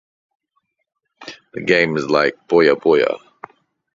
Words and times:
The 1.53 1.61
game 1.61 1.95
is 1.95 2.09
like 2.09 2.33
Puyo 2.47 2.73
Puyo. 2.75 3.19